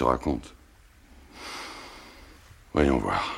Te 0.00 0.04
raconte. 0.04 0.54
Voyons 2.72 2.96
voir. 2.96 3.34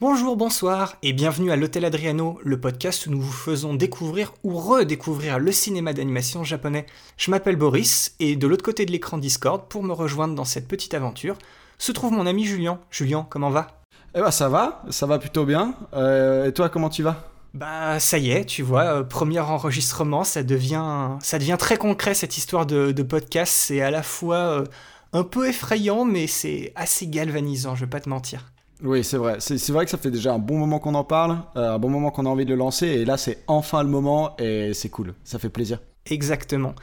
Bonjour, 0.00 0.36
bonsoir 0.36 0.94
et 1.02 1.12
bienvenue 1.12 1.50
à 1.50 1.56
l'Hôtel 1.56 1.84
Adriano, 1.84 2.38
le 2.44 2.60
podcast 2.60 3.06
où 3.06 3.10
nous 3.10 3.20
vous 3.20 3.32
faisons 3.32 3.74
découvrir 3.74 4.32
ou 4.44 4.56
redécouvrir 4.56 5.40
le 5.40 5.50
cinéma 5.50 5.92
d'animation 5.92 6.44
japonais. 6.44 6.86
Je 7.16 7.32
m'appelle 7.32 7.56
Boris 7.56 8.14
et 8.20 8.36
de 8.36 8.46
l'autre 8.46 8.62
côté 8.62 8.86
de 8.86 8.92
l'écran 8.92 9.18
Discord, 9.18 9.66
pour 9.68 9.82
me 9.82 9.92
rejoindre 9.92 10.36
dans 10.36 10.44
cette 10.44 10.68
petite 10.68 10.94
aventure, 10.94 11.36
se 11.76 11.90
trouve 11.90 12.12
mon 12.12 12.24
ami 12.24 12.44
Julien. 12.44 12.78
Julien, 12.92 13.26
comment 13.28 13.50
va? 13.50 13.82
Eh 14.14 14.20
bah 14.20 14.30
ça 14.30 14.48
va, 14.48 14.84
ça 14.90 15.06
va 15.06 15.18
plutôt 15.18 15.44
bien. 15.44 15.74
Euh, 15.94 16.46
et 16.46 16.52
toi, 16.52 16.68
comment 16.68 16.88
tu 16.88 17.02
vas? 17.02 17.32
Bah 17.52 17.98
ça 17.98 18.16
y 18.18 18.30
est, 18.30 18.44
tu 18.44 18.62
vois, 18.62 18.84
euh, 18.84 19.02
premier 19.02 19.40
enregistrement, 19.40 20.22
ça 20.22 20.44
devient, 20.44 21.16
ça 21.18 21.40
devient 21.40 21.56
très 21.58 21.78
concret 21.78 22.14
cette 22.14 22.36
histoire 22.36 22.64
de, 22.64 22.92
de 22.92 23.02
podcast. 23.02 23.52
C'est 23.52 23.80
à 23.80 23.90
la 23.90 24.04
fois 24.04 24.36
euh, 24.36 24.64
un 25.12 25.24
peu 25.24 25.48
effrayant, 25.48 26.04
mais 26.04 26.26
c'est 26.26 26.72
assez 26.76 27.06
galvanisant, 27.06 27.74
je 27.74 27.84
vais 27.84 27.90
pas 27.90 28.00
te 28.00 28.08
mentir. 28.08 28.52
Oui, 28.82 29.04
c'est 29.04 29.18
vrai. 29.18 29.36
C'est 29.40 29.70
vrai 29.70 29.84
que 29.84 29.90
ça 29.90 29.98
fait 29.98 30.10
déjà 30.10 30.32
un 30.32 30.38
bon 30.38 30.58
moment 30.58 30.78
qu'on 30.78 30.94
en 30.94 31.04
parle, 31.04 31.38
euh, 31.56 31.74
un 31.74 31.78
bon 31.78 31.90
moment 31.90 32.10
qu'on 32.10 32.24
a 32.24 32.28
envie 32.28 32.46
de 32.46 32.50
le 32.50 32.56
lancer, 32.56 32.86
et 32.86 33.04
là 33.04 33.16
c'est 33.16 33.42
enfin 33.46 33.82
le 33.82 33.90
moment, 33.90 34.36
et 34.38 34.72
c'est 34.72 34.88
cool. 34.88 35.14
Ça 35.24 35.38
fait 35.38 35.50
plaisir. 35.50 35.80
Exactement. 36.06 36.74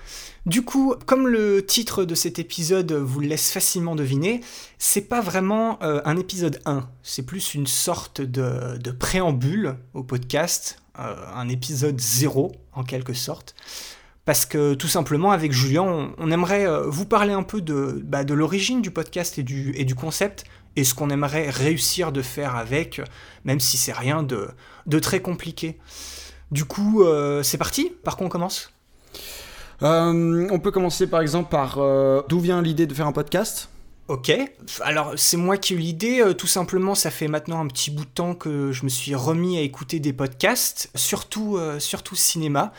Du 0.46 0.62
coup, 0.62 0.94
comme 1.06 1.28
le 1.28 1.66
titre 1.66 2.06
de 2.06 2.14
cet 2.14 2.38
épisode 2.38 2.92
vous 2.94 3.20
le 3.20 3.28
laisse 3.28 3.52
facilement 3.52 3.96
deviner, 3.96 4.42
c'est 4.78 5.02
pas 5.02 5.22
vraiment 5.22 5.82
euh, 5.82 6.02
un 6.06 6.18
épisode 6.18 6.62
1, 6.66 6.88
c'est 7.02 7.26
plus 7.26 7.56
une 7.56 7.68
sorte 7.68 8.22
de, 8.22 8.78
de 8.78 8.92
préambule 8.92 9.76
au 9.96 10.04
podcast, 10.04 10.82
euh, 11.00 11.16
un 11.36 11.50
épisode 11.50 12.00
0 12.00 12.52
en 12.74 12.84
quelque 12.84 13.14
sorte. 13.14 13.56
Parce 14.28 14.46
que 14.46 14.74
tout 14.74 14.90
simplement, 14.90 15.32
avec 15.32 15.54
Julien, 15.54 15.84
on, 15.84 16.12
on 16.18 16.32
aimerait 16.32 16.68
euh, 16.68 16.84
vous 16.86 17.06
parler 17.06 17.32
un 17.32 17.44
peu 17.44 17.62
de, 17.62 18.02
bah, 18.04 18.26
de 18.26 18.34
l'origine 18.34 18.82
du 18.82 18.92
podcast 18.92 19.40
et 19.40 19.44
du, 19.44 19.74
et 19.78 19.86
du 19.86 19.96
concept, 19.96 20.44
et 20.76 20.84
ce 20.84 20.94
qu'on 20.94 21.10
aimerait 21.10 21.50
réussir 21.50 22.12
de 22.12 22.22
faire 22.22 22.58
avec, 22.58 23.00
même 23.46 23.62
si 23.62 23.78
c'est 23.78 23.94
rien 23.94 24.24
de, 24.24 24.50
de 24.86 25.00
très 25.00 25.22
compliqué. 25.22 25.78
Du 26.52 26.66
coup, 26.66 27.04
euh, 27.04 27.42
c'est 27.42 27.58
parti. 27.58 27.94
Par 28.04 28.18
quoi 28.18 28.28
on 28.28 28.30
commence? 28.30 28.74
Euh, 29.82 30.46
on 30.52 30.60
peut 30.60 30.72
commencer 30.72 31.08
par 31.08 31.22
exemple 31.22 31.50
par 31.50 31.78
euh, 31.78 32.22
d'où 32.28 32.42
vient 32.42 32.62
l'idée 32.62 32.86
de 32.86 32.94
faire 32.94 33.08
un 33.08 33.14
podcast? 33.14 33.70
Ok, 34.10 34.32
alors 34.82 35.14
c'est 35.16 35.38
moi 35.38 35.56
qui 35.56 35.74
ai 35.74 35.78
eu 35.78 35.80
l'idée, 35.80 36.34
tout 36.38 36.48
simplement 36.48 36.96
ça 36.96 37.12
fait 37.12 37.28
maintenant 37.30 37.62
un 37.62 37.68
petit 37.68 37.92
bout 37.92 38.06
de 38.06 38.10
temps 38.10 38.36
que 38.36 38.72
je 38.74 38.84
me 38.84 38.90
suis 38.90 39.16
remis 39.16 39.58
à 39.58 39.62
écouter 39.62 40.00
des 40.00 40.14
podcasts, 40.14 40.90
surtout, 40.96 41.60
surtout 41.80 42.16
cinéma. 42.16 42.72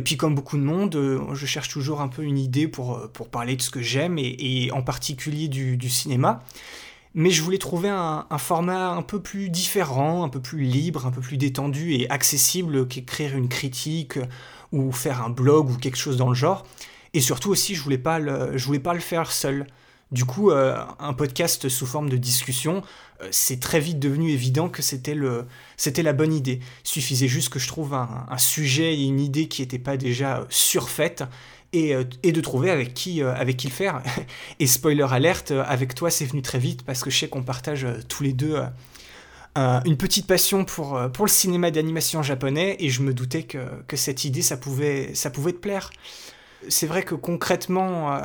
Et 0.00 0.02
puis 0.02 0.16
comme 0.16 0.34
beaucoup 0.34 0.56
de 0.56 0.62
monde, 0.62 0.96
euh, 0.96 1.34
je 1.34 1.44
cherche 1.44 1.68
toujours 1.68 2.00
un 2.00 2.08
peu 2.08 2.22
une 2.22 2.38
idée 2.38 2.66
pour, 2.66 2.96
euh, 2.96 3.12
parler 3.30 3.54
de 3.54 3.60
ce 3.60 3.68
que 3.68 3.82
j'aime, 3.82 4.16
et, 4.18 4.70
en 4.72 4.80
particulier 4.80 5.46
du, 5.46 5.90
cinéma. 5.90 6.42
Mais 7.12 7.30
je 7.30 7.42
voulais 7.42 7.58
trouver 7.58 7.90
un, 7.90 8.24
format 8.38 8.92
un 8.92 9.02
peu 9.02 9.20
plus 9.20 9.50
différent, 9.50 10.24
un 10.24 10.30
peu 10.30 10.40
plus 10.40 10.62
libre, 10.62 11.04
un 11.04 11.10
peu 11.10 11.20
plus 11.20 11.36
détendu 11.36 11.92
et 11.92 12.08
accessible 12.08 12.88
qu'écrire 12.88 13.36
une 13.36 13.50
critique 13.50 14.18
ou 14.72 14.90
faire 14.90 15.22
un 15.22 15.28
blog 15.28 15.68
ou 15.68 15.76
quelque 15.76 15.98
chose 15.98 16.16
dans 16.16 16.30
le 16.30 16.34
genre. 16.34 16.64
Et 17.12 17.20
surtout 17.20 17.50
aussi, 17.50 17.74
je 17.74 17.82
voulais 17.82 18.00
je 18.02 18.64
voulais 18.64 18.78
pas 18.78 18.94
le 18.94 19.00
faire 19.00 19.30
seul. 19.30 19.66
Du 20.12 20.24
coup, 20.24 20.50
euh, 20.50 20.76
un 20.98 21.12
podcast 21.12 21.68
sous 21.68 21.86
forme 21.86 22.08
de 22.08 22.16
discussion, 22.16 22.82
euh, 23.22 23.28
c'est 23.30 23.60
très 23.60 23.78
vite 23.78 24.00
devenu 24.00 24.32
évident 24.32 24.68
que 24.68 24.82
c'était 24.82 25.14
le, 25.14 25.46
c'était 25.76 26.02
la 26.02 26.12
bonne 26.12 26.32
idée. 26.32 26.58
Suffisait 26.82 27.28
juste 27.28 27.48
que 27.48 27.60
je 27.60 27.68
trouve 27.68 27.94
un, 27.94 28.26
sujet 28.36 28.92
et 28.94 29.04
une 29.04 29.20
idée 29.20 29.46
qui 29.46 29.62
n'était 29.62 29.78
pas 29.78 29.96
déjà 29.96 30.38
euh, 30.38 30.44
surfaite 30.48 31.22
et, 31.72 31.94
et 32.24 32.32
de 32.32 32.40
trouver 32.40 32.70
avec 32.70 32.92
qui, 32.94 33.22
avec 33.22 33.56
qui 33.56 33.68
le 33.68 33.72
faire. 33.72 34.02
Et 34.58 34.66
spoiler 34.66 35.06
alerte, 35.08 35.52
avec 35.52 35.94
toi, 35.94 36.10
c'est 36.10 36.24
venu 36.24 36.42
très 36.42 36.58
vite 36.58 36.82
parce 36.82 37.04
que 37.04 37.10
je 37.10 37.18
sais 37.18 37.28
qu'on 37.28 37.44
partage 37.44 37.86
tous 38.08 38.24
les 38.24 38.32
deux 38.32 38.56
un- 39.54 39.80
une 39.84 39.96
petite 39.96 40.26
passion 40.26 40.64
pour, 40.64 41.00
pour 41.12 41.26
le 41.26 41.30
cinéma 41.30 41.70
d'animation 41.70 42.24
japonais 42.24 42.74
et 42.80 42.88
je 42.88 43.02
me 43.02 43.14
doutais 43.14 43.44
que, 43.44 43.58
que 43.86 43.96
cette 43.96 44.24
idée, 44.24 44.42
ça 44.42 44.56
pouvait, 44.56 45.14
ça 45.14 45.30
pouvait 45.30 45.52
te 45.52 45.58
plaire. 45.58 45.90
C'est 46.68 46.88
vrai 46.88 47.04
que 47.04 47.14
concrètement, 47.14 48.20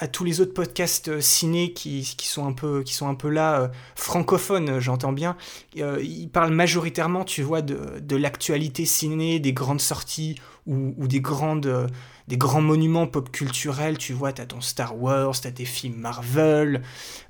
à 0.00 0.08
tous 0.08 0.24
les 0.24 0.40
autres 0.40 0.54
podcasts 0.54 1.08
euh, 1.08 1.20
ciné 1.20 1.72
qui, 1.72 2.04
sont 2.22 2.46
un 2.46 2.52
peu, 2.52 2.82
qui 2.82 2.94
sont 2.94 3.06
un 3.06 3.14
peu 3.14 3.28
là, 3.28 3.60
euh, 3.60 3.68
francophones, 3.94 4.68
euh, 4.70 4.80
j'entends 4.80 5.12
bien, 5.12 5.36
ils 5.74 6.28
parlent 6.28 6.54
majoritairement, 6.54 7.24
tu 7.24 7.42
vois, 7.42 7.60
de, 7.60 8.00
de 8.00 8.16
l'actualité 8.16 8.86
ciné, 8.86 9.38
des 9.40 9.52
grandes 9.52 9.80
sorties 9.80 10.36
ou, 10.66 11.08
des, 11.08 11.20
grandes, 11.20 11.90
des 12.28 12.36
grands 12.36 12.60
monuments 12.60 13.08
pop 13.08 13.32
culturels, 13.32 13.98
tu 13.98 14.12
vois, 14.12 14.32
t'as 14.32 14.46
ton 14.46 14.60
Star 14.60 14.96
Wars, 15.00 15.38
t'as 15.40 15.50
tes 15.50 15.64
films 15.64 15.96
Marvel 15.96 16.82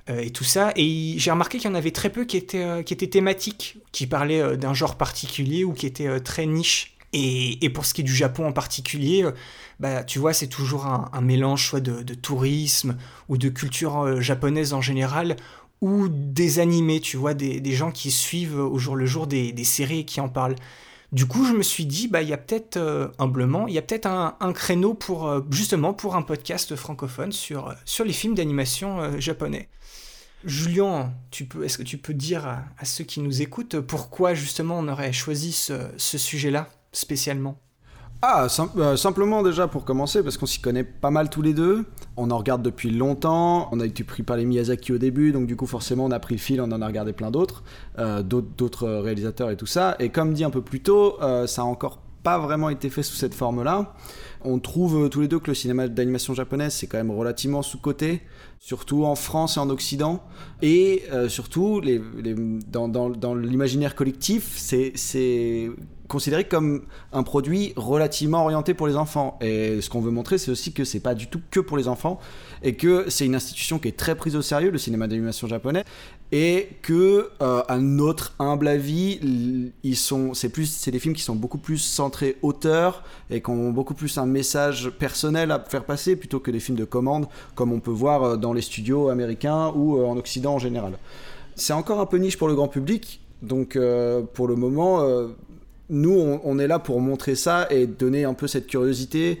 et 0.07 0.29
tout 0.29 0.43
ça. 0.43 0.73
Et 0.75 1.15
j'ai 1.17 1.31
remarqué 1.31 1.57
qu'il 1.57 1.67
y 1.67 1.71
en 1.71 1.75
avait 1.75 1.91
très 1.91 2.11
peu 2.11 2.25
qui 2.25 2.37
étaient, 2.37 2.83
qui 2.83 2.93
étaient 2.93 3.07
thématiques, 3.07 3.79
qui 3.91 4.05
parlaient 4.05 4.57
d'un 4.57 4.75
genre 4.75 4.95
particulier 4.95 5.63
ou 5.63 5.73
qui 5.73 5.87
étaient 5.87 6.19
très 6.19 6.45
niche. 6.45 6.95
Et, 7.13 7.69
pour 7.69 7.85
ce 7.85 7.93
qui 7.93 8.01
est 8.01 8.05
du 8.05 8.15
Japon 8.15 8.47
en 8.47 8.53
particulier, 8.53 9.23
euh, 9.23 9.31
bah, 9.79 10.03
tu 10.03 10.19
vois, 10.19 10.33
c'est 10.33 10.47
toujours 10.47 10.85
un, 10.85 11.21
mélange 11.21 11.67
soit 11.67 11.81
de, 11.81 12.13
tourisme 12.13 12.97
ou 13.27 13.37
de 13.37 13.49
culture 13.49 13.99
euh, 13.99 14.21
japonaise 14.21 14.73
en 14.73 14.81
général, 14.81 15.35
ou 15.81 16.07
des 16.09 16.59
animés, 16.59 16.99
tu 17.01 17.17
vois, 17.17 17.33
des, 17.33 17.71
gens 17.71 17.91
qui 17.91 18.11
suivent 18.11 18.59
au 18.59 18.77
jour 18.77 18.95
le 18.95 19.05
jour 19.05 19.27
des, 19.27 19.63
séries 19.63 19.99
et 19.99 20.05
qui 20.05 20.21
en 20.21 20.29
parlent. 20.29 20.55
Du 21.11 21.25
coup, 21.25 21.43
je 21.45 21.51
me 21.51 21.63
suis 21.63 21.85
dit, 21.85 22.07
bah, 22.07 22.21
il 22.21 22.29
y 22.29 22.33
a 22.33 22.37
peut-être, 22.37 22.77
euh, 22.77 23.09
humblement, 23.19 23.67
il 23.67 23.73
y 23.73 23.77
a 23.77 23.81
peut-être 23.81 24.05
un, 24.05 24.53
créneau 24.53 24.93
pour, 24.93 25.27
euh, 25.27 25.41
justement, 25.51 25.93
pour 25.93 26.15
un 26.15 26.21
podcast 26.21 26.75
francophone 26.77 27.33
sur, 27.33 27.67
euh, 27.67 27.73
sur 27.83 28.05
les 28.05 28.13
films 28.13 28.35
d'animation 28.35 29.01
euh, 29.01 29.19
japonais. 29.19 29.67
Julien, 30.45 31.13
tu 31.29 31.45
peux, 31.45 31.65
est-ce 31.65 31.77
que 31.77 31.83
tu 31.83 31.97
peux 31.97 32.13
dire 32.13 32.47
à, 32.47 32.85
ceux 32.85 33.03
qui 33.03 33.19
nous 33.19 33.41
écoutent 33.41 33.79
pourquoi, 33.81 34.33
justement, 34.33 34.79
on 34.79 34.87
aurait 34.87 35.11
choisi 35.11 35.51
ce 35.51 36.17
sujet-là, 36.17 36.69
spécialement 36.91 37.57
Ah, 38.21 38.47
euh, 38.77 38.95
simplement 38.95 39.43
déjà 39.43 39.67
pour 39.67 39.85
commencer, 39.85 40.23
parce 40.23 40.37
qu'on 40.37 40.45
s'y 40.45 40.59
connaît 40.59 40.83
pas 40.83 41.11
mal 41.11 41.29
tous 41.29 41.41
les 41.41 41.53
deux. 41.53 41.85
On 42.17 42.31
en 42.31 42.37
regarde 42.37 42.61
depuis 42.61 42.91
longtemps. 42.91 43.69
On 43.71 43.79
a 43.79 43.85
été 43.85 44.03
pris 44.03 44.23
par 44.23 44.37
les 44.37 44.45
Miyazaki 44.45 44.93
au 44.93 44.97
début, 44.97 45.31
donc 45.31 45.47
du 45.47 45.55
coup 45.55 45.67
forcément 45.67 46.05
on 46.05 46.11
a 46.11 46.19
pris 46.19 46.35
le 46.35 46.41
fil, 46.41 46.61
on 46.61 46.71
en 46.71 46.81
a 46.81 46.87
regardé 46.87 47.13
plein 47.13 47.31
d'autres, 47.31 47.63
euh, 47.99 48.21
d'autres 48.21 48.49
d'autres 48.57 48.87
réalisateurs 48.87 49.49
et 49.49 49.57
tout 49.57 49.65
ça. 49.65 49.95
Et 49.99 50.09
comme 50.09 50.33
dit 50.33 50.43
un 50.43 50.51
peu 50.51 50.61
plus 50.61 50.81
tôt, 50.81 51.17
euh, 51.21 51.47
ça 51.47 51.61
a 51.61 51.65
encore 51.65 52.01
pas 52.23 52.37
vraiment 52.37 52.69
été 52.69 52.89
fait 52.89 53.03
sous 53.03 53.15
cette 53.15 53.33
forme-là. 53.33 53.93
On 54.43 54.59
trouve 54.59 55.05
euh, 55.05 55.09
tous 55.09 55.21
les 55.21 55.27
deux 55.27 55.39
que 55.39 55.47
le 55.47 55.55
cinéma 55.55 55.87
d'animation 55.87 56.33
japonaise 56.33 56.73
c'est 56.73 56.87
quand 56.87 56.97
même 56.97 57.11
relativement 57.11 57.61
sous-coté, 57.61 58.21
surtout 58.59 59.05
en 59.05 59.15
France 59.15 59.57
et 59.57 59.59
en 59.59 59.69
Occident, 59.69 60.23
et 60.61 61.03
euh, 61.11 61.29
surtout 61.29 61.81
dans, 62.67 63.35
l'imaginaire 63.35 63.95
collectif, 63.95 64.53
c'est 64.55 65.69
considéré 66.11 66.43
comme 66.43 66.81
un 67.13 67.23
produit 67.23 67.71
relativement 67.77 68.43
orienté 68.43 68.73
pour 68.73 68.85
les 68.85 68.97
enfants. 68.97 69.39
Et 69.39 69.79
ce 69.79 69.89
qu'on 69.89 70.01
veut 70.01 70.11
montrer, 70.11 70.37
c'est 70.37 70.51
aussi 70.51 70.73
que 70.73 70.83
c'est 70.83 70.99
pas 70.99 71.15
du 71.15 71.27
tout 71.27 71.39
que 71.51 71.61
pour 71.61 71.77
les 71.77 71.87
enfants 71.87 72.19
et 72.63 72.75
que 72.75 73.09
c'est 73.09 73.25
une 73.25 73.35
institution 73.35 73.79
qui 73.79 73.87
est 73.87 73.97
très 73.97 74.15
prise 74.15 74.35
au 74.35 74.41
sérieux, 74.41 74.71
le 74.71 74.77
cinéma 74.77 75.07
d'animation 75.07 75.47
japonais, 75.47 75.85
et 76.33 76.67
que 76.81 77.29
euh, 77.41 77.63
à 77.67 77.77
notre 77.77 78.35
humble 78.39 78.67
avis, 78.67 79.71
ils 79.83 79.95
sont, 79.95 80.33
c'est 80.33 80.49
plus, 80.49 80.69
c'est 80.69 80.91
des 80.91 80.99
films 80.99 81.15
qui 81.15 81.23
sont 81.23 81.35
beaucoup 81.35 81.57
plus 81.57 81.77
centrés 81.77 82.37
auteur 82.41 83.03
et 83.29 83.41
qui 83.41 83.49
ont 83.49 83.71
beaucoup 83.71 83.93
plus 83.93 84.17
un 84.17 84.25
message 84.25 84.89
personnel 84.89 85.51
à 85.51 85.59
faire 85.59 85.85
passer 85.85 86.17
plutôt 86.17 86.41
que 86.41 86.51
des 86.51 86.59
films 86.59 86.77
de 86.77 86.85
commande 86.85 87.27
comme 87.55 87.71
on 87.71 87.79
peut 87.79 87.91
voir 87.91 88.23
euh, 88.23 88.35
dans 88.35 88.51
les 88.51 88.61
studios 88.61 89.07
américains 89.07 89.71
ou 89.75 89.97
euh, 89.97 90.05
en 90.05 90.17
Occident 90.17 90.55
en 90.55 90.59
général. 90.59 90.97
C'est 91.55 91.73
encore 91.73 92.01
un 92.01 92.05
peu 92.05 92.17
niche 92.17 92.37
pour 92.37 92.49
le 92.49 92.55
grand 92.55 92.67
public, 92.67 93.21
donc 93.41 93.77
euh, 93.77 94.21
pour 94.21 94.49
le 94.49 94.55
moment. 94.55 94.99
Nous, 95.91 96.39
on, 96.43 96.57
est 96.57 96.67
là 96.67 96.79
pour 96.79 97.01
montrer 97.01 97.35
ça 97.35 97.67
et 97.69 97.85
donner 97.85 98.23
un 98.23 98.33
peu 98.33 98.47
cette 98.47 98.65
curiosité, 98.65 99.39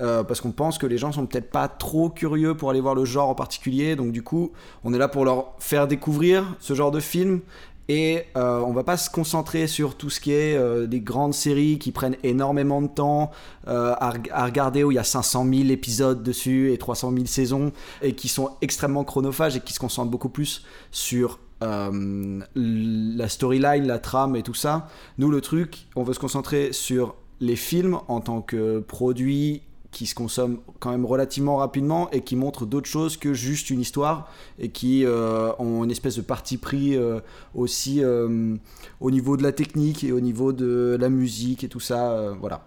euh, 0.00 0.24
parce 0.24 0.40
qu'on 0.40 0.50
pense 0.50 0.76
que 0.76 0.86
les 0.86 0.98
gens 0.98 1.12
sont 1.12 1.26
peut-être 1.26 1.50
pas 1.50 1.68
trop 1.68 2.10
curieux 2.10 2.56
pour 2.56 2.70
aller 2.70 2.80
voir 2.80 2.94
le 2.94 3.04
genre 3.04 3.28
en 3.28 3.34
particulier. 3.34 3.94
Donc 3.94 4.12
du 4.12 4.22
coup, 4.22 4.52
on 4.84 4.92
est 4.92 4.98
là 4.98 5.08
pour 5.08 5.24
leur 5.24 5.54
faire 5.60 5.86
découvrir 5.86 6.56
ce 6.60 6.74
genre 6.74 6.90
de 6.90 7.00
film 7.00 7.40
Et 7.88 8.24
euh, 8.36 8.60
on 8.60 8.72
va 8.72 8.84
pas 8.84 8.96
se 8.96 9.10
concentrer 9.10 9.66
sur 9.66 9.96
tout 9.96 10.08
ce 10.08 10.20
qui 10.20 10.32
est 10.32 10.56
euh, 10.56 10.86
des 10.86 11.00
grandes 11.00 11.34
séries 11.34 11.78
qui 11.78 11.92
prennent 11.92 12.16
énormément 12.22 12.80
de 12.80 12.86
temps 12.86 13.30
euh, 13.68 13.92
à, 14.00 14.14
à 14.30 14.44
regarder, 14.44 14.82
où 14.84 14.90
il 14.92 14.94
y 14.94 14.98
a 14.98 15.04
500 15.04 15.46
000 15.52 15.68
épisodes 15.68 16.22
dessus 16.22 16.72
et 16.72 16.78
300 16.78 17.12
000 17.12 17.26
saisons, 17.26 17.72
et 18.00 18.14
qui 18.14 18.28
sont 18.28 18.50
extrêmement 18.60 19.04
chronophages 19.04 19.56
et 19.56 19.60
qui 19.60 19.72
se 19.72 19.80
concentrent 19.80 20.10
beaucoup 20.10 20.30
plus 20.30 20.64
sur 20.90 21.38
euh, 21.62 22.40
la 22.54 23.28
storyline, 23.28 23.86
la 23.86 23.98
trame 23.98 24.36
et 24.36 24.42
tout 24.42 24.54
ça. 24.54 24.88
Nous, 25.18 25.30
le 25.30 25.40
truc, 25.40 25.86
on 25.96 26.02
veut 26.02 26.14
se 26.14 26.18
concentrer 26.18 26.72
sur 26.72 27.14
les 27.40 27.56
films 27.56 27.98
en 28.08 28.20
tant 28.20 28.40
que 28.40 28.80
produit 28.80 29.62
qui 29.90 30.06
se 30.06 30.14
consomment 30.14 30.58
quand 30.80 30.90
même 30.90 31.04
relativement 31.04 31.56
rapidement 31.56 32.10
et 32.12 32.22
qui 32.22 32.34
montrent 32.34 32.64
d'autres 32.64 32.88
choses 32.88 33.18
que 33.18 33.34
juste 33.34 33.68
une 33.68 33.80
histoire 33.80 34.30
et 34.58 34.70
qui 34.70 35.04
euh, 35.04 35.52
ont 35.58 35.84
une 35.84 35.90
espèce 35.90 36.16
de 36.16 36.22
parti 36.22 36.56
pris 36.56 36.96
euh, 36.96 37.20
aussi 37.54 38.02
au 38.02 39.10
niveau 39.10 39.36
de 39.36 39.42
la 39.42 39.52
technique 39.52 40.02
et 40.02 40.12
au 40.12 40.20
niveau 40.20 40.52
de 40.52 40.96
la 40.98 41.10
musique 41.10 41.62
et 41.64 41.68
tout 41.68 41.80
ça. 41.80 42.32
voilà. 42.40 42.66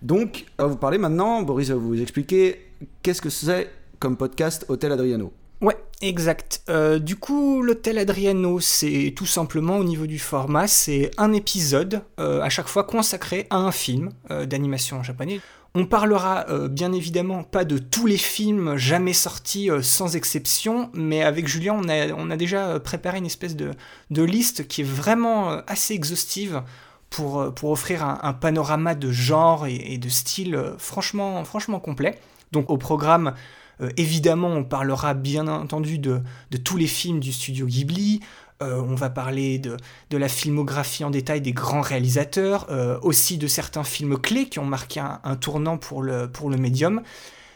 Donc, 0.00 0.46
on 0.58 0.64
va 0.64 0.68
vous 0.68 0.76
parler 0.76 0.98
maintenant, 0.98 1.42
Boris 1.42 1.68
va 1.68 1.76
vous 1.76 2.00
expliquer 2.00 2.60
qu'est-ce 3.02 3.22
que 3.22 3.30
c'est 3.30 3.70
comme 3.98 4.16
podcast 4.16 4.64
Hôtel 4.68 4.92
Adriano. 4.92 5.32
Ouais, 5.64 5.78
exact. 6.02 6.60
Euh, 6.68 6.98
du 6.98 7.16
coup, 7.16 7.62
l'hôtel 7.62 7.96
Adriano, 7.96 8.60
c'est 8.60 9.14
tout 9.16 9.24
simplement 9.24 9.78
au 9.78 9.84
niveau 9.84 10.06
du 10.06 10.18
format, 10.18 10.66
c'est 10.66 11.10
un 11.16 11.32
épisode 11.32 12.02
euh, 12.20 12.42
à 12.42 12.50
chaque 12.50 12.68
fois 12.68 12.84
consacré 12.84 13.46
à 13.48 13.56
un 13.56 13.72
film 13.72 14.10
euh, 14.30 14.44
d'animation 14.44 15.02
japonais. 15.02 15.40
On 15.74 15.86
parlera 15.86 16.46
bien 16.68 16.92
évidemment 16.92 17.42
pas 17.42 17.64
de 17.64 17.78
tous 17.78 18.06
les 18.06 18.16
films 18.16 18.76
jamais 18.76 19.12
sortis 19.12 19.70
sans 19.82 20.14
exception, 20.14 20.88
mais 20.94 21.24
avec 21.24 21.48
Julien, 21.48 21.80
on 22.16 22.30
a, 22.30 22.36
déjà 22.36 22.78
préparé 22.78 23.18
une 23.18 23.26
espèce 23.26 23.56
de, 23.56 23.74
liste 24.22 24.68
qui 24.68 24.82
est 24.82 24.84
vraiment 24.84 25.62
assez 25.66 25.94
exhaustive 25.94 26.62
pour, 27.10 27.52
offrir 27.64 28.04
un, 28.04 28.32
panorama 28.34 28.94
de 28.94 29.10
genre 29.10 29.66
et, 29.66 29.94
et 29.94 29.98
de 29.98 30.08
style 30.08 30.56
franchement, 30.78 31.44
franchement 31.44 31.80
complet. 31.80 32.20
Donc 32.52 32.70
au 32.70 32.78
programme, 32.78 33.34
euh, 33.80 33.90
évidemment, 33.96 34.48
on 34.48 34.64
parlera 34.64 35.14
bien 35.14 35.48
entendu 35.48 35.98
de, 35.98 36.22
tous 36.64 36.76
les 36.76 36.86
films 36.86 37.20
du 37.20 37.32
studio 37.32 37.66
Ghibli. 37.66 38.20
Euh, 38.62 38.80
on 38.80 38.94
va 38.94 39.10
parler 39.10 39.58
de, 39.58 39.76
la 40.16 40.28
filmographie 40.28 41.04
en 41.04 41.10
détail 41.10 41.40
des 41.40 41.52
grands 41.52 41.80
réalisateurs, 41.80 42.66
euh, 42.70 42.98
aussi 43.02 43.36
de 43.36 43.46
certains 43.46 43.84
films 43.84 44.16
clés 44.18 44.46
qui 44.46 44.58
ont 44.58 44.64
marqué 44.64 45.00
un, 45.00 45.36
tournant 45.36 45.76
pour 45.76 46.02
le, 46.02 46.30
pour 46.30 46.50
médium. 46.50 47.02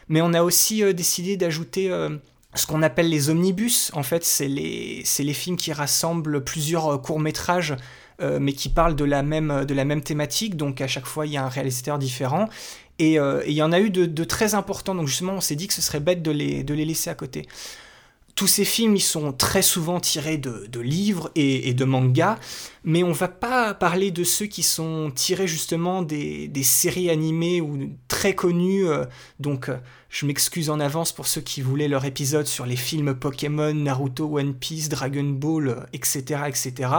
Mais 0.09 0.21
on 0.21 0.33
a 0.33 0.41
aussi 0.41 0.93
décidé 0.93 1.37
d'ajouter 1.37 1.89
ce 2.55 2.65
qu'on 2.65 2.81
appelle 2.81 3.09
les 3.09 3.29
omnibus. 3.29 3.91
En 3.93 4.03
fait, 4.03 4.25
c'est 4.25 4.47
les, 4.47 5.33
films 5.33 5.55
qui 5.55 5.71
rassemblent 5.71 6.43
plusieurs 6.43 7.01
courts-métrages, 7.01 7.75
mais 8.21 8.53
qui 8.53 8.69
parlent 8.69 8.95
de 8.95 9.05
la, 9.05 9.23
même, 9.23 10.01
thématique. 10.03 10.55
Donc 10.57 10.81
à 10.81 10.87
chaque 10.87 11.05
fois, 11.05 11.25
il 11.25 11.33
y 11.33 11.37
a 11.37 11.43
un 11.43 11.49
réalisateur 11.49 11.99
différent. 11.99 12.49
Et 12.99 13.17
euh, 13.17 13.41
il 13.47 13.53
y 13.53 13.61
en 13.61 13.71
a 13.71 13.79
eu 13.79 13.89
de, 13.89 14.23
très 14.23 14.55
importants. 14.55 14.95
Donc 14.95 15.07
justement, 15.07 15.33
on 15.33 15.41
s'est 15.41 15.55
dit 15.55 15.67
que 15.67 15.73
ce 15.73 15.81
serait 15.81 16.01
bête 16.01 16.21
de 16.21 16.31
les 16.31 16.85
laisser 16.85 17.09
à 17.09 17.15
côté. 17.15 17.47
Tous 18.39 18.47
ces 18.47 18.63
films, 18.63 18.95
ils 18.95 19.01
sont 19.01 19.33
très 19.33 19.61
souvent 19.61 19.99
tirés 19.99 20.37
de, 20.37 20.79
livres 20.79 21.29
et, 21.35 21.73
de 21.73 21.83
mangas, 21.83 22.39
mais 22.85 23.03
on 23.03 23.11
va 23.11 23.27
pas 23.27 23.73
parler 23.73 24.11
de 24.11 24.23
ceux 24.23 24.45
qui 24.45 24.63
sont 24.63 25.11
tirés 25.13 25.45
justement 25.45 26.03
des, 26.03 26.49
séries 26.63 27.09
animées 27.09 27.59
ou 27.59 27.91
très 28.07 28.35
connues. 28.35 28.87
euh, 28.87 29.03
donc, 29.41 29.67
euh, 29.67 29.75
je 30.07 30.25
m'excuse 30.25 30.69
en 30.69 30.79
avance 30.79 31.11
pour 31.11 31.27
ceux 31.27 31.41
qui 31.41 31.61
voulaient 31.61 31.89
leur 31.89 32.05
épisode 32.05 32.47
sur 32.47 32.65
les 32.65 32.77
films 32.77 33.13
Pokémon, 33.13 33.73
Naruto, 33.73 34.37
One 34.37 34.53
Piece, 34.53 34.87
Dragon 34.87 35.25
Ball, 35.25 35.67
euh, 35.67 35.75
etc., 35.91 36.43
etc. 36.47 36.91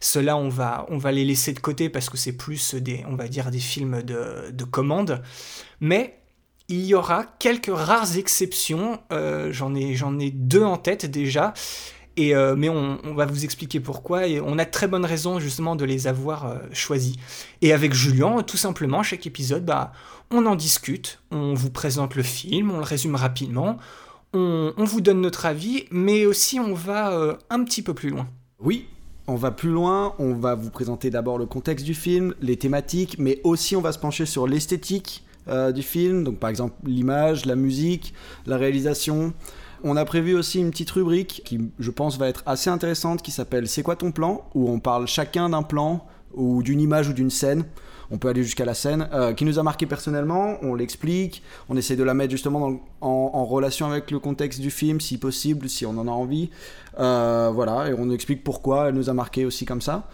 Ceux-là, 0.00 0.36
on 0.36 0.48
va, 0.48 0.84
on 0.88 0.98
va 0.98 1.12
les 1.12 1.24
laisser 1.24 1.52
de 1.52 1.60
côté 1.60 1.90
parce 1.90 2.10
que 2.10 2.16
c'est 2.16 2.36
plus 2.36 2.74
des, 2.74 3.04
on 3.08 3.14
va 3.14 3.28
dire, 3.28 3.52
des 3.52 3.60
films 3.60 4.02
de, 4.02 4.50
de 4.50 4.64
commande. 4.64 5.22
Mais 5.80 6.18
il 6.68 6.84
y 6.84 6.94
aura 6.94 7.24
quelques 7.24 7.72
rares 7.72 8.16
exceptions. 8.16 9.00
euh, 9.12 9.52
j'en 9.52 9.74
ai, 9.74 9.94
j'en 9.94 10.18
ai 10.18 10.30
deux 10.30 10.62
en 10.62 10.76
tête 10.76 11.06
déjà. 11.06 11.54
Et, 12.18 12.34
euh, 12.34 12.56
mais 12.56 12.68
on, 12.68 13.14
va 13.14 13.26
vous 13.26 13.44
expliquer 13.44 13.78
pourquoi. 13.78 14.26
Et 14.26 14.40
on 14.40 14.58
a 14.58 14.64
très 14.64 14.88
bonnes 14.88 15.04
raisons 15.04 15.38
justement 15.38 15.76
de 15.76 15.84
les 15.84 16.08
avoir 16.08 16.46
euh, 16.46 16.58
choisis. 16.72 17.14
Et 17.62 17.72
avec 17.72 17.94
Julien, 17.94 18.42
tout 18.42 18.56
simplement, 18.56 19.04
chaque 19.04 19.24
épisode, 19.26 19.64
bah, 19.64 19.92
on 20.32 20.44
en 20.46 20.56
discute. 20.56 21.20
On 21.30 21.54
vous 21.54 21.70
présente 21.70 22.16
le 22.16 22.24
film, 22.24 22.72
on 22.72 22.78
le 22.78 22.82
résume 22.82 23.14
rapidement. 23.14 23.78
On, 24.34 24.74
on 24.76 24.84
vous 24.84 25.00
donne 25.00 25.20
notre 25.20 25.46
avis, 25.46 25.84
mais 25.92 26.26
aussi 26.26 26.58
on 26.58 26.74
va 26.74 27.12
euh, 27.12 27.36
un 27.50 27.62
petit 27.62 27.82
peu 27.82 27.94
plus 27.94 28.10
loin. 28.10 28.26
Oui, 28.58 28.88
on 29.28 29.36
va 29.36 29.52
plus 29.52 29.70
loin, 29.70 30.14
on 30.18 30.34
va 30.34 30.56
vous 30.56 30.70
présenter 30.70 31.10
d'abord 31.10 31.38
le 31.38 31.46
contexte 31.46 31.86
du 31.86 31.94
film, 31.94 32.34
les 32.40 32.56
thématiques, 32.56 33.16
mais 33.20 33.40
aussi 33.44 33.76
on 33.76 33.80
va 33.80 33.92
se 33.92 33.98
pencher 33.98 34.26
sur 34.26 34.48
l'esthétique 34.48 35.22
euh, 35.48 35.72
du 35.72 35.82
film, 35.82 36.24
donc 36.24 36.38
par 36.38 36.50
exemple 36.50 36.74
l'image, 36.84 37.46
la 37.46 37.56
musique, 37.56 38.14
la 38.46 38.56
réalisation. 38.56 39.32
On 39.84 39.96
a 39.96 40.04
prévu 40.04 40.34
aussi 40.34 40.58
une 40.58 40.70
petite 40.70 40.90
rubrique 40.90 41.42
qui, 41.44 41.60
je 41.78 41.90
pense, 41.90 42.18
va 42.18 42.28
être 42.28 42.42
assez 42.46 42.68
intéressante, 42.68 43.22
qui 43.22 43.30
s'appelle 43.30 43.68
C'est 43.68 43.82
quoi 43.82 43.96
ton 43.96 44.10
plan? 44.10 44.48
où 44.54 44.68
on 44.68 44.80
parle 44.80 45.06
chacun 45.06 45.50
d'un 45.50 45.62
plan 45.62 46.04
ou 46.34 46.62
d'une 46.62 46.80
image 46.80 47.08
ou 47.08 47.12
d'une 47.12 47.30
scène. 47.30 47.64
On 48.10 48.16
peut 48.16 48.28
aller 48.28 48.42
jusqu'à 48.42 48.64
la 48.64 48.74
scène 48.74 49.08
euh, 49.12 49.34
qui 49.34 49.44
nous 49.44 49.58
a 49.58 49.62
marqué 49.62 49.86
personnellement. 49.86 50.56
On 50.62 50.74
l'explique, 50.74 51.42
on 51.68 51.76
essaie 51.76 51.94
de 51.94 52.02
la 52.02 52.14
mettre 52.14 52.30
justement 52.30 52.80
en 53.00 53.44
relation 53.44 53.86
avec 53.90 54.10
le 54.10 54.18
contexte 54.18 54.60
du 54.60 54.70
film, 54.70 55.00
si 55.00 55.18
possible, 55.18 55.68
si 55.68 55.84
on 55.84 55.90
en 55.90 56.08
a 56.08 56.10
envie. 56.10 56.50
Euh, 56.98 57.50
voilà, 57.52 57.88
et 57.88 57.94
on 57.96 58.10
explique 58.10 58.42
pourquoi 58.42 58.88
elle 58.88 58.94
nous 58.94 59.10
a 59.10 59.12
marqué 59.12 59.44
aussi 59.44 59.64
comme 59.64 59.82
ça. 59.82 60.08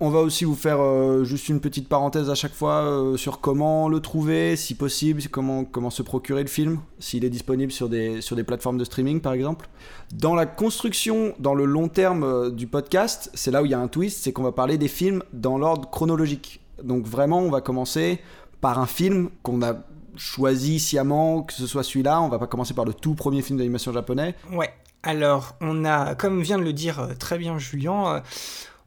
On 0.00 0.08
va 0.08 0.20
aussi 0.20 0.44
vous 0.44 0.54
faire 0.54 0.80
euh, 0.80 1.22
juste 1.22 1.48
une 1.48 1.60
petite 1.60 1.88
parenthèse 1.88 2.30
à 2.30 2.34
chaque 2.34 2.54
fois 2.54 2.82
euh, 2.82 3.16
sur 3.16 3.40
comment 3.40 3.88
le 3.88 4.00
trouver, 4.00 4.56
si 4.56 4.74
possible, 4.74 5.20
comment, 5.30 5.64
comment 5.64 5.90
se 5.90 6.02
procurer 6.02 6.42
le 6.42 6.48
film, 6.48 6.80
s'il 6.98 7.24
est 7.24 7.30
disponible 7.30 7.70
sur 7.70 7.88
des, 7.88 8.20
sur 8.20 8.34
des 8.34 8.42
plateformes 8.42 8.78
de 8.78 8.84
streaming 8.84 9.20
par 9.20 9.34
exemple. 9.34 9.68
Dans 10.12 10.34
la 10.34 10.46
construction, 10.46 11.34
dans 11.38 11.54
le 11.54 11.66
long 11.66 11.88
terme 11.88 12.24
euh, 12.24 12.50
du 12.50 12.66
podcast, 12.66 13.30
c'est 13.34 13.50
là 13.50 13.62
où 13.62 13.66
il 13.66 13.70
y 13.70 13.74
a 13.74 13.78
un 13.78 13.88
twist, 13.88 14.24
c'est 14.24 14.32
qu'on 14.32 14.42
va 14.42 14.52
parler 14.52 14.78
des 14.78 14.88
films 14.88 15.22
dans 15.32 15.58
l'ordre 15.58 15.88
chronologique. 15.90 16.60
Donc 16.82 17.06
vraiment, 17.06 17.40
on 17.40 17.50
va 17.50 17.60
commencer 17.60 18.18
par 18.60 18.78
un 18.78 18.86
film 18.86 19.28
qu'on 19.42 19.62
a 19.62 19.74
choisi 20.16 20.80
sciemment, 20.80 21.42
que 21.42 21.52
ce 21.52 21.66
soit 21.66 21.82
celui-là, 21.82 22.20
on 22.22 22.28
va 22.28 22.38
pas 22.38 22.46
commencer 22.46 22.74
par 22.74 22.86
le 22.86 22.94
tout 22.94 23.14
premier 23.14 23.42
film 23.42 23.58
d'animation 23.58 23.92
japonais. 23.92 24.34
Ouais. 24.52 24.70
Alors, 25.04 25.56
on 25.60 25.84
a, 25.84 26.14
comme 26.14 26.42
vient 26.42 26.58
de 26.58 26.62
le 26.62 26.72
dire 26.72 27.08
très 27.18 27.36
bien 27.36 27.58
Julien, 27.58 28.22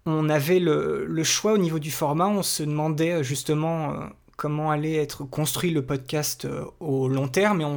on 0.05 0.29
avait 0.29 0.59
le, 0.59 1.23
choix 1.23 1.53
au 1.53 1.57
niveau 1.57 1.79
du 1.79 1.91
format. 1.91 2.27
On 2.27 2.43
se 2.43 2.63
demandait 2.63 3.13
euh, 3.13 3.23
justement 3.23 3.91
euh, 3.91 4.05
comment 4.37 4.71
allait 4.71 4.95
être 4.95 5.23
construit 5.23 5.71
le 5.71 5.85
podcast 5.85 6.45
euh, 6.45 6.65
au 6.79 7.07
long 7.07 7.27
terme. 7.27 7.61
Et 7.61 7.65
on, 7.65 7.75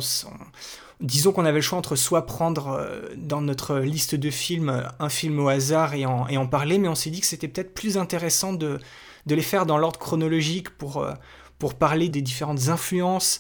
disons 1.01 1.33
qu'on 1.33 1.45
avait 1.45 1.59
le 1.59 1.63
choix 1.63 1.79
entre 1.79 1.97
soit 1.97 2.27
prendre 2.27 2.87
dans 3.17 3.41
notre 3.41 3.79
liste 3.79 4.15
de 4.15 4.31
films 4.31 4.85
un 4.99 5.09
film 5.09 5.39
au 5.39 5.49
hasard 5.49 5.95
et 5.95 6.07
en, 6.07 6.47
parler, 6.47 6.79
mais 6.79 6.89
on 6.89 6.97
s'est 6.97 7.11
dit 7.11 7.21
que 7.21 7.27
c'était 7.27 7.49
peut-être 7.49 7.73
plus 7.73 7.97
intéressant 7.97 8.53
de, 8.53 8.79
les 9.27 9.43
faire 9.43 9.65
dans 9.65 9.79
l'ordre 9.79 10.01
chronologique 10.01 10.71
pour, 10.71 11.07
parler 11.79 12.09
des 12.09 12.21
différentes 12.21 12.69
influences 12.69 13.39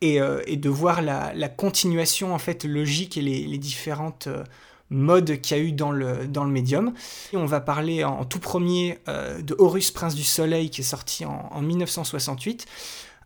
et, 0.00 0.18
de 0.18 0.68
voir 0.70 1.02
la, 1.02 1.48
continuation 1.50 2.34
en 2.34 2.38
fait 2.38 2.64
logique 2.64 3.18
et 3.18 3.22
les 3.22 3.58
différentes 3.58 4.26
modes 4.90 5.40
qu'il 5.40 5.56
y 5.56 5.60
a 5.60 5.62
eu 5.62 5.72
dans 5.72 5.90
le, 5.90 6.26
dans 6.26 6.44
le 6.44 6.50
médium. 6.50 6.92
On 7.32 7.46
va 7.46 7.60
parler 7.60 8.04
en, 8.04 8.24
tout 8.24 8.38
premier 8.38 8.98
euh, 9.08 9.40
de 9.42 9.54
Horus 9.58 9.90
Prince 9.90 10.14
du 10.14 10.24
Soleil 10.24 10.70
qui 10.70 10.82
est 10.82 10.84
sorti 10.84 11.24
en, 11.24 11.48
en 11.50 11.60
1968. 11.62 12.66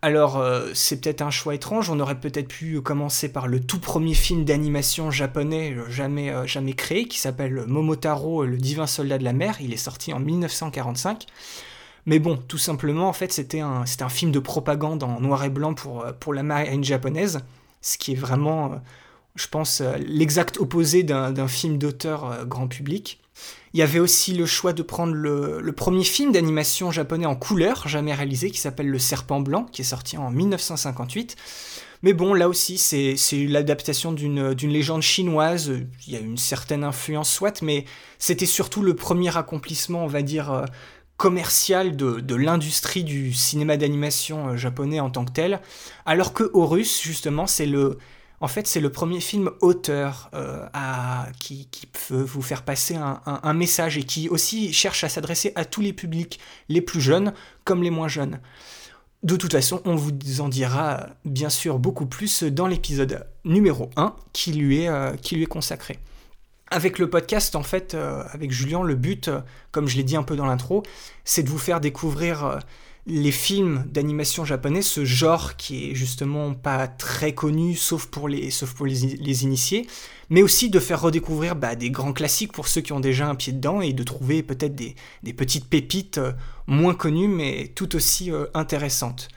Alors 0.00 0.36
euh, 0.36 0.70
c'est 0.74 1.00
peut-être 1.00 1.22
un 1.22 1.30
choix 1.30 1.56
étrange, 1.56 1.90
on 1.90 1.98
aurait 1.98 2.20
peut-être 2.20 2.46
pu 2.46 2.80
commencer 2.80 3.32
par 3.32 3.48
le 3.48 3.58
tout 3.58 3.80
premier 3.80 4.14
film 4.14 4.44
d'animation 4.44 5.10
japonais 5.10 5.72
euh, 5.72 5.90
jamais, 5.90 6.32
jamais 6.46 6.74
créé 6.74 7.08
qui 7.08 7.18
s'appelle 7.18 7.64
Momotaro, 7.66 8.44
le 8.44 8.58
divin 8.58 8.86
soldat 8.86 9.18
de 9.18 9.24
la 9.24 9.32
mer, 9.32 9.56
il 9.60 9.72
est 9.72 9.76
sorti 9.76 10.12
en 10.12 10.20
1945. 10.20 11.26
Mais 12.06 12.20
bon, 12.20 12.38
tout 12.38 12.58
simplement, 12.58 13.08
en 13.08 13.12
fait, 13.12 13.32
c'était 13.34 13.60
un, 13.60 13.84
un 14.00 14.08
film 14.08 14.30
de 14.32 14.38
propagande 14.38 15.02
en 15.02 15.20
noir 15.20 15.44
et 15.44 15.50
blanc 15.50 15.74
pour, 15.74 16.06
pour 16.20 16.32
la 16.32 16.42
marine 16.42 16.82
japonaise, 16.82 17.40
ce 17.82 17.98
qui 17.98 18.12
est 18.12 18.14
vraiment, 18.14 18.80
je 19.38 19.48
pense, 19.48 19.80
euh, 19.80 19.96
l'exact 19.98 20.58
opposé 20.58 21.02
d'un 21.02 21.48
film 21.48 21.78
d'auteur 21.78 22.30
euh, 22.30 22.44
grand 22.44 22.68
public. 22.68 23.20
Il 23.72 23.80
y 23.80 23.82
avait 23.82 24.00
aussi 24.00 24.34
le 24.34 24.46
choix 24.46 24.72
de 24.72 24.82
prendre 24.82 25.12
le, 25.12 25.72
premier 25.76 26.02
film 26.02 26.32
d'animation 26.32 26.90
japonais 26.90 27.26
en 27.26 27.36
couleur 27.36 27.86
jamais 27.86 28.14
réalisé, 28.14 28.50
qui 28.50 28.58
s'appelle 28.58 28.88
Le 28.88 28.98
Serpent 28.98 29.40
Blanc, 29.40 29.64
qui 29.70 29.82
est 29.82 29.84
sorti 29.84 30.16
en 30.16 30.30
1958. 30.30 31.36
Mais 32.02 32.14
bon, 32.14 32.32
là 32.32 32.48
aussi, 32.48 32.78
c'est 32.78 33.16
l'adaptation 33.46 34.12
d'une 34.12 34.54
légende 34.54 35.02
chinoise. 35.02 35.70
Il 36.06 36.12
y 36.12 36.16
a 36.16 36.20
une 36.20 36.38
certaine 36.38 36.82
influence, 36.82 37.30
soit, 37.30 37.60
mais 37.62 37.84
c'était 38.18 38.46
surtout 38.46 38.82
le 38.82 38.96
premier 38.96 39.36
accomplissement, 39.36 40.02
on 40.02 40.08
va 40.08 40.22
dire, 40.22 40.50
euh, 40.50 40.64
commercial 41.16 41.94
de, 41.94 42.20
de 42.20 42.34
l'industrie 42.34 43.04
du 43.04 43.32
cinéma 43.32 43.76
d'animation 43.76 44.56
japonais 44.56 44.98
en 44.98 45.10
tant 45.10 45.24
que 45.24 45.32
tel. 45.32 45.60
Alors 46.06 46.32
que 46.32 46.50
Horus, 46.54 47.02
justement, 47.02 47.46
c'est 47.46 47.66
le, 47.66 47.98
En 48.40 48.48
fait, 48.48 48.66
c'est 48.66 48.80
le 48.80 48.90
premier 48.90 49.20
film 49.20 49.50
auteur 49.60 50.30
à, 50.32 51.26
qui, 51.40 51.68
peut 52.08 52.22
vous 52.22 52.42
faire 52.42 52.62
passer 52.62 52.94
un, 52.96 53.52
message 53.52 53.98
et 53.98 54.04
qui 54.04 54.28
aussi 54.28 54.72
cherche 54.72 55.02
à 55.02 55.08
s'adresser 55.08 55.52
à 55.56 55.64
tous 55.64 55.80
les 55.80 55.92
publics, 55.92 56.38
les 56.68 56.80
plus 56.80 57.00
jeunes 57.00 57.32
comme 57.64 57.82
les 57.82 57.90
moins 57.90 58.06
jeunes. 58.06 58.40
De 59.24 59.34
toute 59.34 59.50
façon, 59.50 59.82
on 59.84 59.96
vous 59.96 60.40
en 60.40 60.48
dira 60.48 61.08
bien 61.24 61.48
sûr 61.48 61.80
beaucoup 61.80 62.06
plus 62.06 62.44
dans 62.44 62.68
l'épisode 62.68 63.26
numéro 63.44 63.90
1 63.96 64.14
qui 64.32 64.52
lui 64.52 64.84
est, 64.84 65.20
qui 65.20 65.34
lui 65.34 65.42
est 65.42 65.46
consacré. 65.46 65.98
Avec 66.70 66.98
le 66.98 67.08
podcast, 67.08 67.56
en 67.56 67.62
fait, 67.62 67.94
euh, 67.94 68.22
avec 68.30 68.50
Julien, 68.50 68.82
le 68.82 68.94
but, 68.94 69.28
euh, 69.28 69.40
comme 69.72 69.88
je 69.88 69.96
l'ai 69.96 70.02
dit 70.02 70.16
un 70.16 70.22
peu 70.22 70.36
dans 70.36 70.44
l'intro, 70.44 70.82
c'est 71.24 71.42
de 71.42 71.48
vous 71.48 71.58
faire 71.58 71.80
découvrir 71.80 72.44
euh, 72.44 72.58
les 73.08 73.32
films 73.32 73.84
d'animation 73.90 74.44
japonais, 74.44 74.82
ce 74.82 75.04
genre 75.04 75.56
qui 75.56 75.90
est 75.90 75.94
justement 75.94 76.52
pas 76.54 76.86
très 76.86 77.32
connu, 77.32 77.74
sauf 77.74 78.06
pour 78.06 78.28
les, 78.28 78.50
sauf 78.50 78.74
pour 78.74 78.84
les, 78.84 79.44
initiés, 79.44 79.86
mais 80.28 80.42
aussi 80.42 80.68
de 80.68 80.78
faire 80.78 81.00
redécouvrir 81.00 81.56
bah, 81.56 81.74
des 81.74 81.90
grands 81.90 82.12
classiques 82.12 82.52
pour 82.52 82.68
ceux 82.68 82.82
qui 82.82 82.92
ont 82.92 83.00
déjà 83.00 83.26
un 83.26 83.34
pied 83.34 83.54
dedans 83.54 83.80
et 83.80 83.94
de 83.94 84.02
trouver 84.02 84.42
peut-être 84.42 84.74
des, 84.74 84.94
petites 85.32 85.68
pépites 85.68 86.20
moins 86.66 86.94
connues, 86.94 87.28
mais 87.28 87.72
tout 87.74 87.96
aussi 87.96 88.30
intéressantes. 88.52 89.28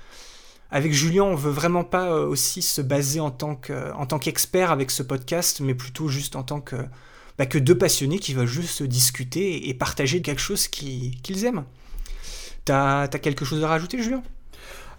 Avec 0.69 0.91
Julien, 0.91 1.23
on 1.23 1.35
veut 1.35 1.51
vraiment 1.51 1.83
pas 1.85 2.13
aussi 2.13 2.61
se 2.61 2.81
baser 2.81 3.21
en 3.21 3.31
tant 3.31 3.55
qu'expert 3.55 4.71
avec 4.71 4.91
ce 4.91 5.03
podcast, 5.03 5.61
mais 5.61 5.75
plutôt 5.75 6.09
juste 6.09 6.35
en 6.35 6.43
tant 6.43 6.59
que 6.59 6.75
bah, 7.37 7.45
que 7.45 7.57
deux 7.57 7.77
passionnés 7.77 8.19
qui 8.19 8.33
veulent 8.33 8.47
juste 8.47 8.83
discuter 8.83 9.69
et 9.69 9.73
partager 9.73 10.21
quelque 10.21 10.41
chose 10.41 10.67
qu'ils 10.67 11.45
aiment. 11.45 11.63
T'as 12.65 13.03
as 13.03 13.07
quelque 13.07 13.45
chose 13.45 13.63
à 13.63 13.67
rajouter, 13.67 14.01
Julien? 14.01 14.21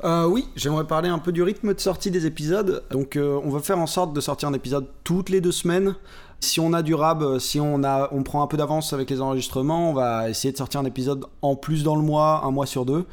Euh, 0.05 0.27
oui, 0.27 0.49
j'aimerais 0.57 0.87
parler 0.87 1.09
un 1.09 1.19
peu 1.19 1.31
du 1.31 1.43
rythme 1.43 1.75
de 1.75 1.81
sortie 1.81 2.11
des 2.11 2.27
épisodes. 2.27 2.83
Donc, 2.91 3.17
euh, 3.17 3.41
on 3.45 3.51
va 3.51 3.61
faire 3.61 3.79
en 3.79 3.87
sorte 3.87 4.13
de 4.13 4.21
sortir 4.21 4.49
un 4.49 4.53
épisode 4.53 4.87
toutes 5.05 5.29
les 5.29 5.41
deux 5.41 5.53
semaines. 5.53 5.95
Si 6.41 6.59
on 6.59 6.73
a 6.73 6.83
du 6.83 6.95
rab, 6.95 7.39
si 7.39 7.61
on, 7.61 7.83
on 7.85 8.23
prend 8.25 8.43
un 8.43 8.49
peu 8.49 8.57
d'avance 8.57 8.93
avec 8.93 9.11
les 9.11 9.21
enregistrements, 9.21 9.91
on 9.91 9.95
va 9.95 10.29
essayer 10.29 10.51
de 10.51 10.57
sortir 10.59 10.81
un 10.81 10.85
épisode 10.85 11.25
en 11.41 11.55
plus 11.55 11.85
dans 11.85 11.95
le 11.95 12.03
mois, 12.03 12.43
un 12.45 12.51
mois 12.51 12.67
sur 12.67 12.85
deux. 12.85 13.07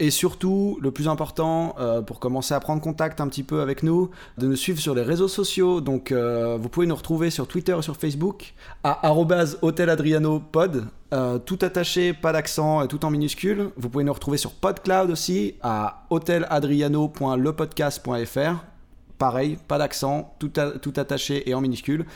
Et 0.00 0.10
surtout, 0.10 0.76
le 0.82 0.90
plus 0.90 1.06
important, 1.06 1.76
euh, 1.78 2.02
pour 2.02 2.18
commencer 2.18 2.52
à 2.52 2.58
prendre 2.58 2.82
contact 2.82 3.20
un 3.20 3.28
petit 3.28 3.44
peu 3.44 3.60
avec 3.60 3.84
nous, 3.84 4.10
de 4.38 4.48
nous 4.48 4.56
suivre 4.56 4.80
sur 4.80 4.92
les 4.94 5.02
réseaux 5.02 5.28
sociaux. 5.28 5.80
Donc, 5.80 6.10
euh, 6.10 6.58
vous 6.60 6.68
pouvez 6.68 6.86
nous 6.86 6.96
retrouver 6.96 7.30
sur 7.30 7.46
Twitter 7.46 7.76
et 7.78 7.82
sur 7.82 7.96
Facebook 7.96 8.54
à 8.82 9.14
@hoteladrianopod, 9.62 10.88
euh, 11.12 11.38
tout 11.38 11.60
attaché, 11.62 12.12
pas 12.12 12.32
d'accent 12.32 12.82
et 12.82 12.88
tout 12.88 13.04
en 13.04 13.10
minuscule. 13.10 13.70
Vous 13.76 13.88
pouvez 13.88 14.02
nous 14.02 14.12
retrouver 14.12 14.38
sur 14.38 14.54
PodCloud 14.54 15.10
aussi 15.10 15.54
à 15.62 16.06
hoteladriano.lepodcast.fr. 16.10 18.73
Pareil, 19.18 19.58
pas 19.68 19.78
d'accent, 19.78 20.34
tout, 20.38 20.52
attaché 20.96 21.48
et 21.48 21.54
en 21.54 21.60
minuscule. 21.60 22.06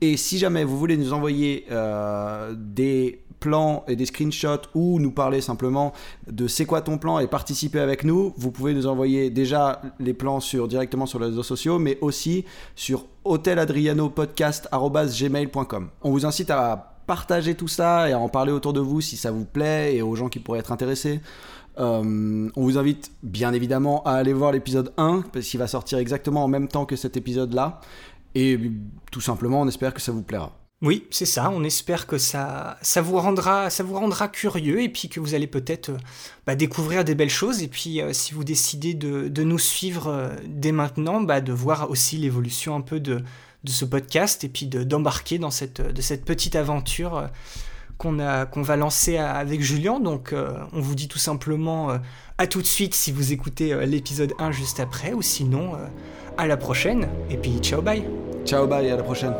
Et 0.00 0.16
si 0.16 0.38
jamais 0.38 0.64
vous 0.64 0.78
voulez 0.78 0.96
nous 0.96 1.12
envoyer 1.12 1.66
des 2.56 3.20
plans 3.40 3.84
et 3.88 3.96
des 3.96 4.06
screenshots 4.06 4.68
ou 4.74 5.00
nous 5.00 5.10
parler 5.12 5.40
simplement 5.40 5.94
de 6.30 6.46
c'est 6.46 6.66
quoi 6.66 6.82
ton 6.82 6.98
plan 6.98 7.18
et 7.18 7.26
participer 7.26 7.80
avec 7.80 8.04
nous, 8.04 8.34
vous 8.36 8.50
pouvez 8.50 8.74
nous 8.74 8.86
envoyer 8.86 9.30
déjà 9.30 9.80
les 10.00 10.12
plans 10.14 10.40
sur, 10.40 10.68
directement 10.68 11.06
sur 11.06 11.18
les 11.18 11.26
réseaux 11.26 11.42
sociaux, 11.42 11.78
mais 11.78 11.96
aussi 12.00 12.46
sur 12.74 13.04
hoteladrianopodcast.gmail.com. 13.24 15.88
On 16.02 16.10
vous 16.10 16.26
incite 16.26 16.50
à 16.50 16.94
partager 17.06 17.54
tout 17.54 17.68
ça 17.68 18.08
et 18.08 18.12
à 18.12 18.18
en 18.18 18.28
parler 18.28 18.52
autour 18.52 18.74
de 18.74 18.80
vous 18.80 19.00
si 19.00 19.16
ça 19.16 19.30
vous 19.30 19.46
plaît 19.46 19.96
et 19.96 20.02
aux 20.02 20.14
gens 20.14 20.28
qui 20.28 20.40
pourraient 20.40 20.58
être 20.58 20.72
intéressés. 20.72 21.22
Euh, 21.78 22.50
on 22.56 22.62
vous 22.62 22.78
invite 22.78 23.12
bien 23.22 23.52
évidemment 23.52 24.02
à 24.04 24.12
aller 24.12 24.32
voir 24.32 24.52
l'épisode 24.52 24.92
1 24.96 25.22
parce 25.32 25.46
qu'il 25.46 25.60
va 25.60 25.68
sortir 25.68 25.98
exactement 25.98 26.44
en 26.44 26.48
même 26.48 26.68
temps 26.68 26.86
que 26.86 26.96
cet 26.96 27.16
épisode 27.16 27.54
là. 27.54 27.80
Et 28.34 28.58
tout 29.10 29.20
simplement, 29.20 29.60
on 29.60 29.68
espère 29.68 29.94
que 29.94 30.00
ça 30.00 30.12
vous 30.12 30.22
plaira. 30.22 30.52
Oui, 30.80 31.06
c'est 31.10 31.26
ça. 31.26 31.50
On 31.50 31.64
espère 31.64 32.06
que 32.06 32.18
ça, 32.18 32.78
ça, 32.82 33.00
vous 33.00 33.16
rendra, 33.16 33.68
ça 33.68 33.82
vous 33.82 33.94
rendra 33.94 34.28
curieux 34.28 34.80
et 34.80 34.88
puis 34.88 35.08
que 35.08 35.18
vous 35.18 35.34
allez 35.34 35.48
peut-être 35.48 35.90
euh, 35.90 35.98
bah, 36.46 36.54
découvrir 36.54 37.04
des 37.04 37.14
belles 37.14 37.30
choses. 37.30 37.62
Et 37.62 37.68
puis, 37.68 38.00
euh, 38.00 38.12
si 38.12 38.34
vous 38.34 38.44
décidez 38.44 38.94
de, 38.94 39.42
nous 39.42 39.58
suivre 39.58 40.32
dès 40.46 40.72
maintenant, 40.72 41.20
bah, 41.20 41.40
de 41.40 41.52
voir 41.52 41.90
aussi 41.90 42.16
l'évolution 42.16 42.76
un 42.76 42.80
peu 42.80 43.00
de, 43.00 43.22
ce 43.66 43.84
podcast 43.84 44.44
et 44.44 44.48
puis 44.48 44.66
d'embarquer 44.66 45.38
dans 45.38 45.50
cette, 45.50 45.80
de 45.82 46.00
cette 46.00 46.24
petite 46.24 46.56
aventure 46.56 47.28
qu'on 47.98 48.62
va 48.62 48.76
lancer 48.76 49.18
avec 49.18 49.60
Julien. 49.60 50.00
Donc, 50.00 50.34
on 50.72 50.80
vous 50.80 50.94
dit 50.94 51.08
tout 51.08 51.18
simplement 51.18 51.98
à 52.38 52.46
tout 52.46 52.62
de 52.62 52.66
suite 52.66 52.94
si 52.94 53.12
vous 53.12 53.32
écoutez 53.32 53.74
l'épisode 53.86 54.32
1 54.38 54.52
juste 54.52 54.80
après, 54.80 55.12
ou 55.12 55.22
sinon 55.22 55.72
à 56.36 56.46
la 56.46 56.56
prochaine. 56.56 57.08
Et 57.30 57.36
puis, 57.36 57.58
ciao, 57.60 57.82
bye. 57.82 58.04
Ciao, 58.46 58.66
bye, 58.66 58.88
à 58.90 58.96
la 58.96 59.02
prochaine. 59.02 59.34